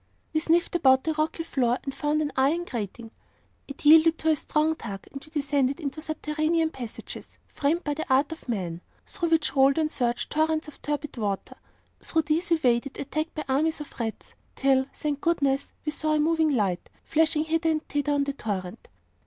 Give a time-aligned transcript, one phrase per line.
[0.33, 3.11] We sniffed about the rocky floor, and found an iron grating.
[3.67, 8.11] It yielded to a strong tug, and we descended into subterranean passages, framed by the
[8.11, 11.55] art of men, through which rolled and surged torrents of turbid water.
[11.99, 15.71] Through these we waded, attacked by armies of rats, till, thank goodness!
[15.85, 18.87] we saw a moving light, flashing hither and thither on the torrent.